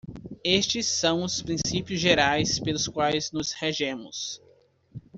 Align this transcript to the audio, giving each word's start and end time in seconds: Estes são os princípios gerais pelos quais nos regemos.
Estes 0.43 0.87
são 0.87 1.23
os 1.23 1.43
princípios 1.43 1.99
gerais 2.01 2.57
pelos 2.57 2.87
quais 2.87 3.31
nos 3.31 3.51
regemos. 3.51 4.41